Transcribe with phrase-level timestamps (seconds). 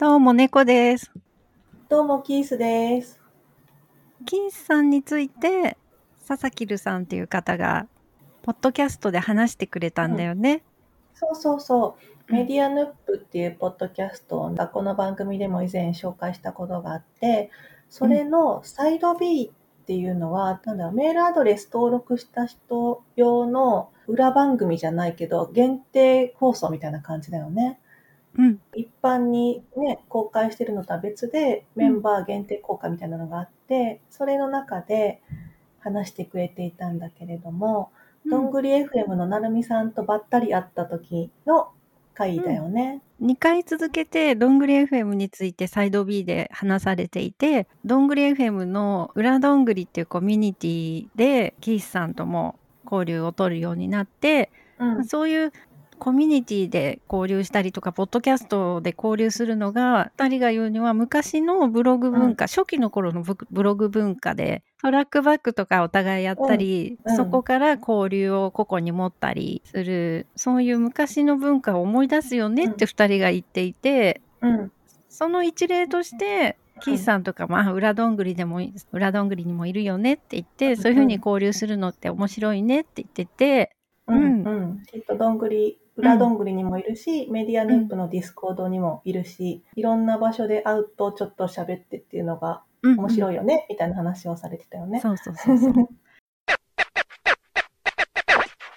[0.00, 1.12] どうも、猫です。
[1.90, 3.20] どうも、キースです。
[4.24, 5.76] キースさんについて、
[6.26, 7.86] 佐々木るさんっていう方が、
[8.40, 10.62] ポッドキャストで話してくれたんだよね。
[11.12, 12.32] そうそうそう。
[12.32, 17.50] うんメディアヌップっていうポッドキャストをこの番組でも以前紹介したことがあって、
[17.90, 27.78] それのサイド B っていうのは、なんだろうメールアドレス登録した人用の裏番組じゃないけど、限定放送みたいな感じだよね。
[28.38, 28.60] うん。
[28.74, 35.20] 一般にね、公開してるのとは別で、メンバー限定公開みたいなのがあって、それの中で
[35.80, 37.90] 話してくれていたんだけれども、
[38.26, 41.70] どんぐり FM のなるみさんとばったり会った時の
[42.20, 43.00] 回だよね。
[43.22, 55.04] 2回続けて、どんぐり FM についてサイド B で話されていて、どんぐり FM の裏どんぐりっていうコミュニティで、キースさんとも交流を取るようになって、うん。
[55.04, 55.52] そういう
[56.00, 74.72] コミュニティで交流したりとか、ポッドキャストで交流するのが、2人が言うには昔のブログ文化、初期の頃のブブログ文化で、トラックバックとかお互いやったり、うんうんそこから交流を個々に持ったりする、そういう昔の文化を思い出すよねって2人が言っていて、うん。
[75.10, 83.76] その一例として、キースさんとか、まあ、裏どんぐりでもい、裏どんぐりにもいるよねって言って、そういうふうに交流するのって面白いねって言ってて、
[84.06, 84.42] うん。
[84.42, 84.82] うん。
[84.86, 95.00] きっとどんぐり、裏どんぐりにもいるし、メディアヌップの Discord にもいるし、いろんな場所で会うとちょっと喋ってっていうのがうんうん面白いよね、みたいな話をされてたよね。
[95.00, 95.74] そうそうそうそう。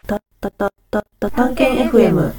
[0.06, 2.34] たたたたた探検 FM。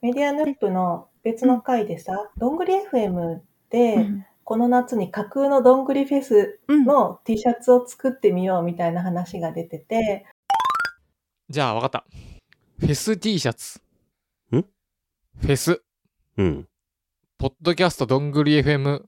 [0.00, 10.26] メディアヌップの別の回でさ、どんぐり FM で、うんこの夏に架空のどんぐりフェスうんの T シャツを作ってみようみたいな話が出てて、
[11.48, 12.04] じゃあ、わかった。
[12.78, 13.80] フェス T シャツ。
[14.52, 14.62] ん？
[14.62, 15.82] フェス。
[16.38, 16.68] うん。
[17.38, 19.02] ポッドキャストどんぐり FM、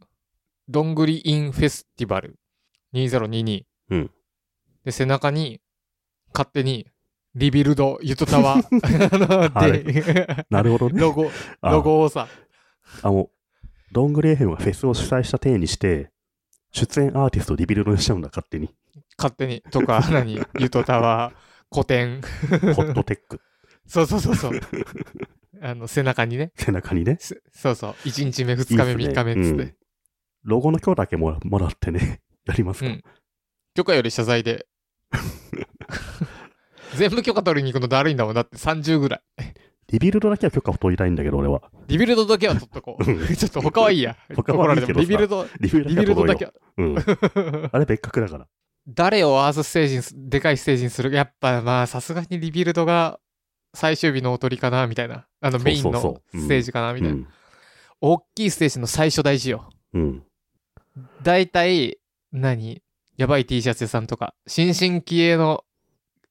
[0.68, 2.36] どんぐりインフェスティバル
[2.92, 3.64] 2022。
[3.90, 4.10] うん
[4.84, 5.60] で、背中に、
[6.34, 6.86] 勝手に、
[7.34, 11.00] リビルドユトタワー なるほどね。
[11.00, 11.30] ロゴ、
[11.62, 12.28] あロゴをさ、
[13.02, 13.30] あの、
[13.94, 16.10] どんぐり FM がフェスを主催した体にして、
[16.72, 18.74] 出演アーティストをリビルドにしちゃうんだ、勝手に。
[19.16, 21.34] 勝手に、とか、 何、ユトタワー、
[21.72, 22.20] 古典。
[22.74, 23.40] ホットテック、
[23.86, 24.60] そうそうそうそう。
[25.60, 26.50] あの、背中にね。
[26.56, 27.18] 背中にね。
[27.20, 27.92] すそうそう。
[28.04, 29.62] 1日目、2日目、いいっすね3日目っつって。
[29.62, 29.74] うん
[30.44, 33.02] ロゴの今日だけもらもらってね、 やりますか、うん。
[33.74, 34.66] 許可より謝罪で。
[36.96, 38.34] 全部許可取りに行くのだるいんだもん。
[38.34, 39.22] だって30ぐらい。
[39.94, 41.62] リビルドだけは許可を取りたいんだけど、俺は。
[41.86, 43.04] リビルドだけは取っとこう。
[43.04, 44.16] うんちょっと他はいいや。
[44.34, 46.52] 他はいいけどリビルド、リビルドだけは。
[47.70, 48.48] あれ別格だから。
[48.88, 53.20] 誰をアースステージにす、でかいステージにするやっぱまあさすがにリビルドが
[53.72, 55.26] 最終日の大トリかなみたいな。
[55.40, 57.14] あのメインのステージかなみたいな。
[57.14, 57.28] うん。
[58.00, 59.70] 大きいステージの最初大事よ。
[59.92, 60.24] うん。
[61.22, 61.98] だいたい、
[62.32, 62.82] 何？
[63.16, 65.63] やばい T シャツ屋さんとか、新進気鋭の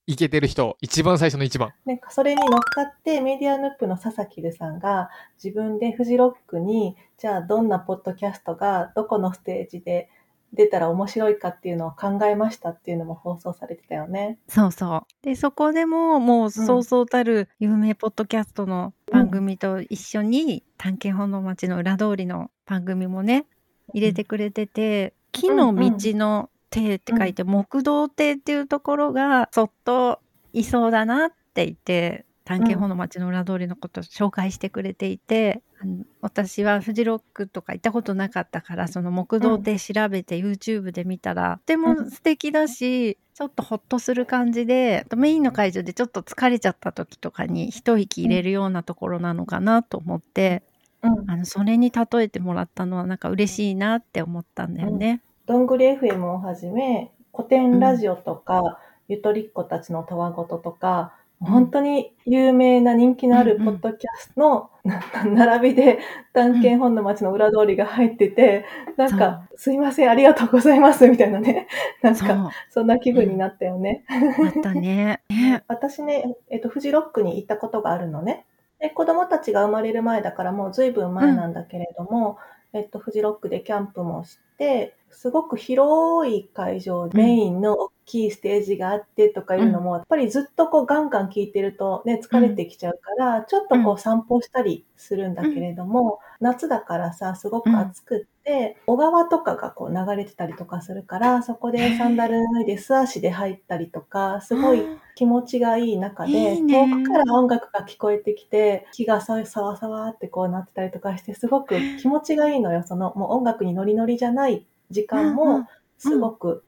[0.06, 1.74] イケてる人、一番最初の一番。
[1.86, 5.10] なんかそれに乗っかってメディアヌップの佐々木留さんが
[5.42, 10.10] 自分でフジロックにじゃあどんなポッドキャストがどこのステージで
[10.54, 14.38] 出たら面白いかっていうのを考えましたっていうのも放送されてたよね。
[14.48, 15.26] そうそう。
[15.26, 23.46] で、そこでももうそうそうたる有名ポッドキャストの番組と一緒に、探検本の町の裏通りの番組もね、
[23.94, 30.20] 入れてくれてて、木の道の亭って書いて、木道亭っていうところがそっと
[30.54, 50.64] いそうだなって言って、探検本の町の裏通りのことを紹介してくれていて、あの私はフジロックとか行ったことなかったから、その木道亭調べて YouTube で見たら、とても素敵だし、ちょっとホッとする感じで、メインの会場でちょっと疲れちゃった時とかに一息入れるようなところなのかなと思って、
[51.04, 51.32] うん。
[51.32, 55.22] あの、それに例えてもらったのはなんか嬉しいなって思ったんだよね。
[55.46, 64.70] どんぐり FM をはじめ古典ラジオとか、ゆとりっ子たちのたわごととか、本当に有名な人気のあるポッドキャストの、
[65.26, 66.00] 並びで
[66.34, 68.66] 探検本の町の裏通りが入ってて、
[68.96, 71.68] なんか、すいません、ありがとうございます、みたいなね。
[72.02, 72.16] なん。
[72.16, 74.06] か、そんな気分になったよね。
[74.08, 75.22] あったね。
[75.30, 78.46] ね私ね、えっと、フジロックに行ったことがあるのね。
[78.80, 82.38] で、子供たちが生まれる前だからもう随分前なんだけれども、
[82.74, 104.84] えっと、フジロックでキャンプもして、すごく広い会場、メインの大きいステージがあってとかいうのも、やっぱりずっとこうガンガン聴いてるとね、疲れてきちゃうから、ちょっとこう散歩したりするんだけれども、夏だからさ、すごく暑くって、小川とかがこう流れてたりとかするから、そこでサンダル脱いで素足で入ったりとか、すごい
[105.16, 112.84] 気持ちがいい中で、遠くから音楽が聞こえてきて、木がささわさわってこうなってたりとかして、すごく気持ちがいいのよ。
[112.84, 115.68] そのもう音楽にノリノリじゃない時間うんうもん、
[115.98, 116.64] すごく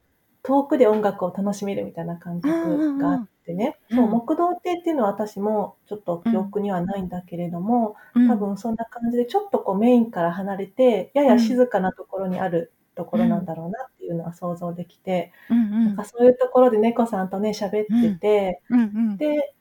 [0.46, 3.76] 遠くで音楽を楽しめるみたいな感覚があってね。
[3.90, 8.28] うんそう、木道亭っていうのは私もちょっと記憶にはないんだけれども、うん。
[8.28, 15.84] 多分そんな感じでちょっとこうメインから離れて、やや静かなところにあるところなんだろうなっていうのは想像できて、うんうん。
[15.86, 18.80] なんかそういうところで猫さんとね、喋ってて、うん。
[18.80, 19.52] うんで、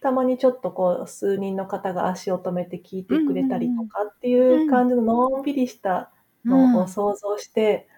[0.00, 6.12] たまにちょっとこう、数人の方が足を止めて聞いてくれたりとかっていう感じののんびりした
[6.44, 7.97] のを想像して、うん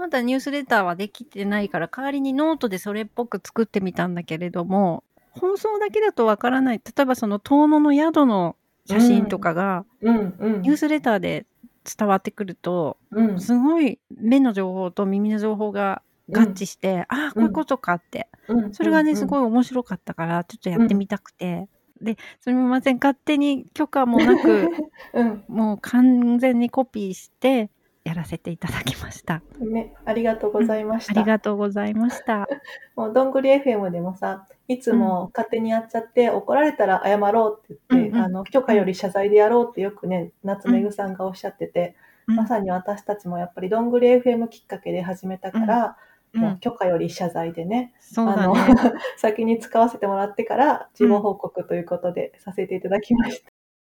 [0.00, 6.78] まだニュースレターはできてないから、代わりにノートでそれっぽく作ってみたんだけれども、放送だけだとわからない。
[6.78, 8.56] 例えばその遠野の宿の
[8.86, 11.44] 写真とかが、うんうんニュースレターで
[11.84, 16.00] 伝わってくると、うんすごい目の情報と耳の情報が
[16.30, 18.26] 合致して、ああ、こういうことかって。
[18.48, 19.26] うんそれがね、すい。
[19.26, 21.68] ごい面白かったから、ちょっとやってみたくて。
[22.00, 24.68] で、すみません、勝手に許可もなく、
[25.12, 27.70] うんもう完全にコピーして、
[28.04, 29.42] やらせていただきました。
[29.60, 31.20] ね、ありがとうございましあた。
[31.20, 32.48] りがとうございました。
[32.96, 41.94] もうどんぐり FM でもさ、いつも勝手にやっちゃって、怒られたら謝ろうって言って、うんうんあの許可より謝罪でやろうってよくね、夏目ぐさんがおっしゃってて、
[42.26, 48.60] うんまさに私たちもやっぱりどんぐり FM きっかけで始めたから、うんもう許可より謝罪でね、そうだあのね。
[49.18, 53.50] 先に使わせてもらってから事後報告ということでさせていただきました。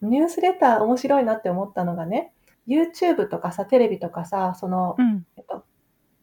[0.02, 2.32] ニュースレター面白いなって思ったのがね、
[2.66, 5.26] YouTube とかさ、テレビとかさ、その、うん。
[5.36, 5.64] えっと、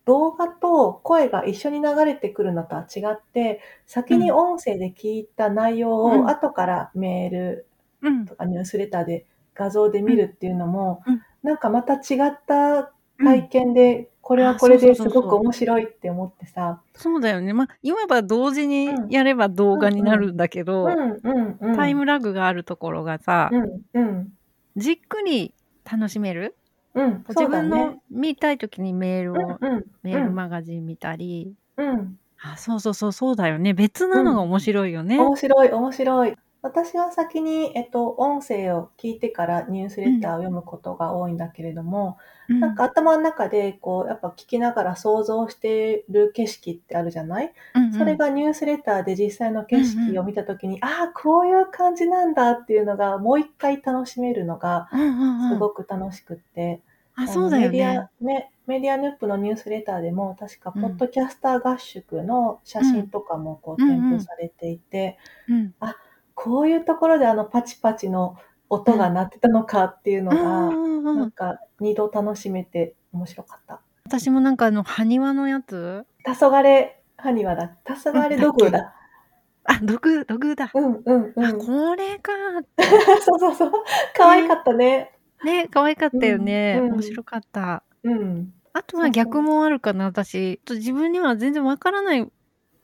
[0.06, 6.26] 動画と声が一緒に流れてくるのとは違って、先に音声で聞いた内容うん。
[6.26, 7.68] を後からメール
[8.02, 8.26] うん。
[8.26, 9.26] とかニュースレターで
[9.56, 11.22] 画像で見るっていうのも、うん。
[11.44, 12.92] なんかまた違った
[13.24, 17.54] 体験で、これはこれですごく面白いって思ってさ、そうだよね。
[17.54, 19.10] まあ、いわば同時にうん。
[19.10, 20.88] やれば動画になるんだけど。
[21.76, 23.82] タイムラグがあるところがさ、うん。
[23.94, 24.34] うん。
[24.76, 25.54] じっくり
[25.90, 26.56] 楽しめる？
[26.94, 28.00] うん、自そうだ分のね。
[28.10, 33.74] 見たい時にメールを、うんメールマガジン見たり、うん、あ、そうそうそう、そうだよね。
[33.74, 35.20] 別なのが面白いよね。
[35.20, 36.36] 面白い、面白い。
[36.68, 42.18] 私は先に、えっと、音声を聞いてからニュースレターを読むことが多いんだけれども、
[42.50, 42.60] うん。
[42.60, 47.94] なんか頭の中でこうやっぱ聞きながら想像してる景色ってあるじゃない、うんうん。
[47.94, 55.50] それがニュースレターで実際の景色を見た時に、ああこういう感じなんだっていうのがもう一回楽しめるのがうんうんうん。
[55.54, 56.82] すごく楽しくって、
[57.16, 57.98] あ、のそうだよメディね。
[57.98, 60.82] アねメディアヌップのニュースレターでも確かうん。
[60.82, 65.18] ポッドキャスター合宿の写真とかもこううん添付されていて、
[65.48, 65.74] うん。
[66.40, 68.38] こういうところであのパチパチの
[68.70, 70.70] 音が鳴ってたのかっていうのが、な
[71.14, 73.82] んんか二度楽しめて面白かった。
[74.06, 76.06] 私もなんかあの、埴輪のやつ？
[76.24, 77.76] 黄昏ハニワだ。
[77.86, 78.94] 黄昏ドグだ。
[79.64, 80.70] あ、ドグ、ドグだ。
[80.76, 81.58] うんうんうあ、ん。
[81.58, 82.32] これか。
[83.26, 83.72] そうそうそう。
[84.16, 85.12] 可愛かったね。
[85.44, 86.80] ね、可愛かったよね。
[86.82, 87.84] 面白かった。
[88.04, 88.54] うん。
[88.74, 90.62] あとは逆もあるかな、私。
[90.70, 92.32] 自分には全然わからない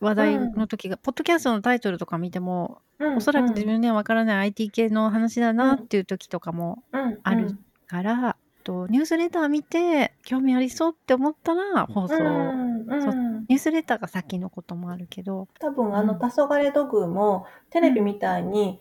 [0.04, 7.18] 話題の時が、ポッドキャストのタイトルとか見ても、うんおそらく自分にはわからない IT 系の話だなっていう時とかもうん。
[7.22, 13.46] あるから、とニュースレター見て興味ありそうって思ったら放送、うんうん。
[13.48, 16.18] ニュースレターが先のこともあるけど、多分あのうん。
[16.18, 18.80] 黄昏ドグもテレビみたいに、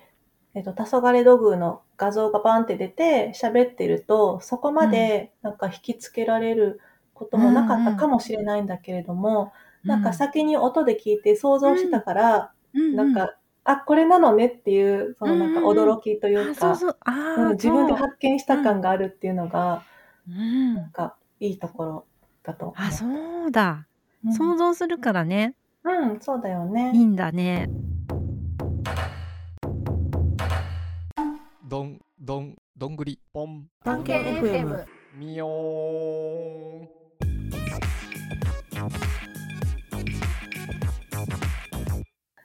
[0.53, 6.79] えっと、黄昏ドグの画像がバンって出て喋ってるとそこまでなんか引きつけられる
[7.13, 9.51] こともなかったかもしれないんだけれども、
[9.83, 13.35] なんか先に音で聞いて想像してたから、うん、なんか、
[13.65, 16.77] あこれなのねっていうそのなんか驚きとうん、いうか、
[17.53, 19.83] 自分で発見した感があるっていうのが、
[20.27, 20.75] うん。
[20.75, 22.05] なんかいいところ
[22.43, 22.73] だと。
[22.75, 23.05] あそ
[23.47, 23.87] うだ、
[24.25, 24.33] うん。
[24.33, 25.55] 想像するからね。
[25.83, 26.91] うん、そうだよね。
[26.93, 27.69] いいんだね。
[31.65, 33.19] どんどんどんぐり。
[33.33, 34.85] ぽん探検 FM。
[35.15, 36.89] みよーん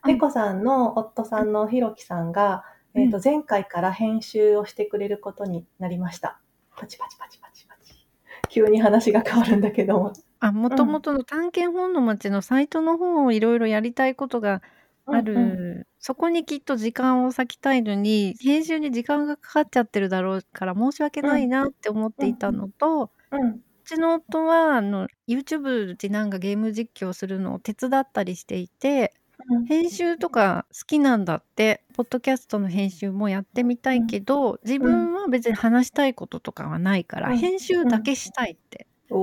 [0.09, 6.41] 猫さんの夫さんのひろきさんが、えっ、と、前回から編集をしてくれることになりました。
[6.75, 7.93] パチパチパチパチパチ。
[8.49, 10.15] 急に話が変わるんだけども。
[10.41, 14.63] あ、もともとの探検本の町のサイトの方をいろいろやりたいことが
[15.05, 15.45] ある、うんう
[15.81, 23.61] んそこにきっと時間を割きたいのに編集に時間がかかっちゃってるだろうから申し訳ないなって思っていたのと、ううん。
[23.85, 29.18] ちの夫はあの YouTube 次男がゲーム実況するのを手伝ったりしていてうん
[29.67, 37.37] 編集とか好きなんだってポッドキャストの編集もやってみたいけど、自分は別に話したいこととかはないから、うん。
[37.39, 39.19] 編集だけしたいって言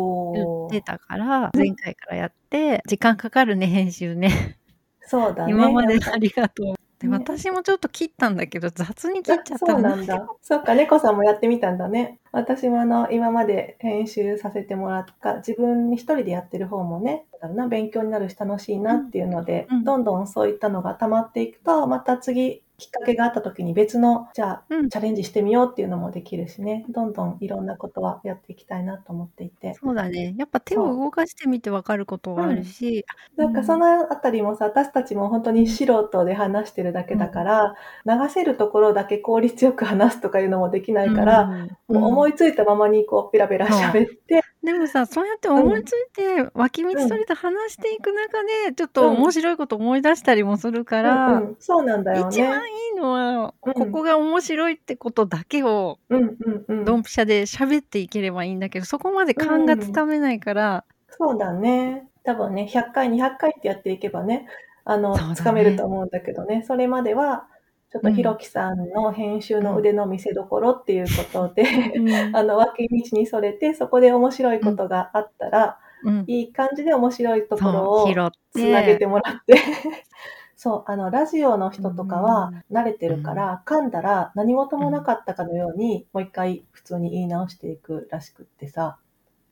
[0.68, 4.58] ってたから、前回からやって時間かかるね編集ね。
[5.02, 5.52] そうだね。
[5.52, 10.28] 今までありがとうでね私もちょっと切ったんだけど雑に切っちゃったそうなんだ。
[10.42, 12.20] そっか、猫さんもやってみたんだね。
[12.32, 24.90] 私もあの、今まで編集させてもらった、自分一人でやってる方もね、だな、勉強になるし楽しいなっていうので、うんうんどんどんそういったのが溜まっていくと、また次、きっかけがあった時に別の、じゃあ、うん。
[24.90, 29.74] チャレンジしてみようっていうのもできるしね、どんどんいろんなことはやっていきたいなと思っていて。
[29.76, 30.36] そうだね。
[30.38, 33.06] やっぱ手を動かしてみて分かることはあるし、
[33.38, 41.42] なんかそのあたりもさ、私たちも本当に素人で話してるだけだから、流せるところだけ効率よく話すとかいうのもできないから、
[41.90, 41.96] うん。
[41.96, 51.56] もう思いついたままにこうペラペラ喋って、でもさそうやって思いついて、脇道それと話していく中でちょっと面白いこと思い出したりもするから、うんうん。
[51.60, 52.30] そうなんだよね。
[52.30, 53.74] 一番いいのは、うん。
[53.74, 56.86] ここが面白いってことだけをうんうんうん。
[56.86, 60.84] ドンピシャで喋っていければいいんだけどそこまで勘がつかめないから、
[61.18, 62.08] そうだね。
[62.24, 64.48] 多分ね、100回、200回ってやっていけばね、
[64.84, 67.48] あの、つかめると思うんだけどね、それまでは、
[67.96, 71.64] ちょっとひろきさんの編集の腕の見せ所っていうことで、
[71.96, 78.08] うん あの、脇道にそれて、そこで面白いことがあったら、うんいい感じで面白いところを
[78.52, 79.56] つなげててもらって。
[80.58, 88.98] そう、あの、ラジオの人とかは慣れてるから、噛んだら何事もなかったかのように、もう一回普通に言い直していくらしくってさ。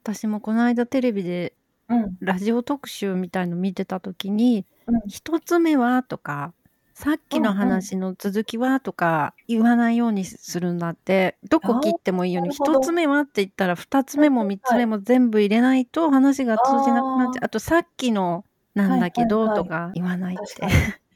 [0.04, 1.54] 私もこの間テレビで
[1.88, 2.18] うん。
[2.20, 6.54] ラジオ特集みたいの見てた時にうん「一つ目は?」とか
[6.94, 18.46] 「さっきの話の続きは?」とか言わないようにするんだってどこ切ってもいいように「あーなるほど一つ目は?」って言ったら二つ目も三つ目も全部入れないと話が通じなくなっちゃうあとさっきの
[18.76, 20.44] なんだけどとか言わないって。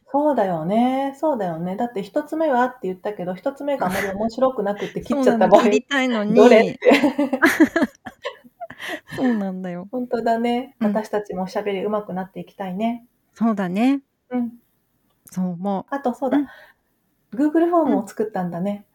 [0.09, 1.15] そうだよね。
[1.19, 1.75] そうだよね。
[1.75, 6.79] だって一つ目はって言ったけど、一つ目があまり面白くなくて 切っちゃった場合、切りたいのにどれって。
[9.15, 10.75] そうなんだよ本当だね。
[10.79, 13.05] うん私たちもおしゃべり上手くなっていきたいね。
[13.33, 14.51] そうだねうん。
[15.31, 15.85] そう思う。
[15.89, 16.37] あとそうだ。
[16.37, 16.47] うん。
[17.33, 18.85] Google フォームを作ったんだね。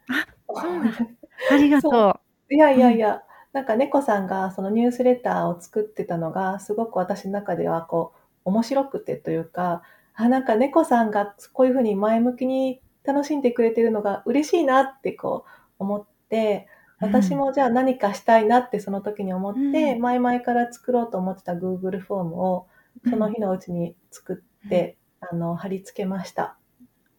[0.48, 0.90] そうだ。
[1.50, 2.20] ありがと
[2.50, 3.22] いやいやいや、
[3.52, 9.82] なんか猫さんがそのニュースレターを作ってたのが、すごく私の中ではこう、面白くてというか、
[10.14, 16.68] あ、なんか猫さんがこういうふうに前向きに楽しんでくれてるのが嬉しいなってこう思って、
[17.00, 20.00] 私もじゃあ何かしたいなってその時に思って、うん。
[20.00, 22.66] 前々から作ろうと思ってた Google フォームを
[23.08, 24.96] その日のうちに作って、
[25.30, 26.56] あの、貼り付けました。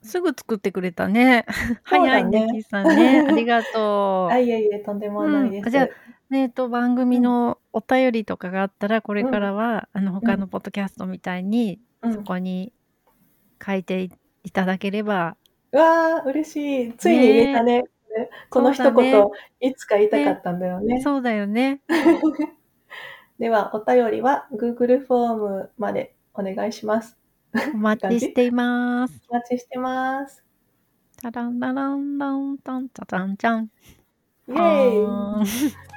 [0.02, 1.46] うすぐ作ってくれたね。
[1.84, 3.26] 早いねキーさんね。
[3.28, 4.34] ありがとう。
[4.34, 5.66] あ、いえいえ、とんでもないです。
[5.66, 5.72] うん。
[5.72, 5.88] じゃあ
[6.30, 12.14] ねえと番組のお便りとかがあったらこれからは、あの他のポッドキャストみたいに、うん。
[12.14, 12.74] そこに
[13.66, 14.12] 書いてい
[14.44, 15.38] いただければ。
[15.72, 16.94] うわー、嬉しい。
[16.94, 17.86] ついに入れたね。
[18.50, 19.28] この一言、ね。
[19.60, 21.02] いつか言いたかったんだよね。
[21.02, 21.82] そうだよね。
[23.40, 27.18] では、お便りは Google フォームまでお願いします。
[27.74, 29.22] お待ちしています。
[29.30, 30.44] お待ちしてます。
[31.18, 33.72] タランラランランタンタタンチャン。
[34.48, 35.93] イェーイ